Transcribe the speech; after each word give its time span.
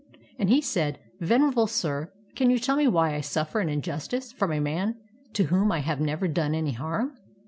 And 0.39 0.49
he 0.49 0.61
said:'' 0.61 0.97
Venerable 1.29 1.67
sir, 1.67 2.11
can 2.35 2.49
you 2.49 2.57
tell 2.57 2.75
me 2.75 2.87
why 2.87 3.13
I 3.13 3.21
suffer 3.21 3.59
an 3.59 3.69
injustice 3.69 4.31
from 4.31 4.51
a 4.51 4.59
man 4.59 4.95
to 5.33 5.43
whom 5.43 5.71
I 5.71 5.81
have 5.81 6.01
never 6.01 6.27
done 6.27 6.55
any 6.55 6.71
harm?" 6.71 7.13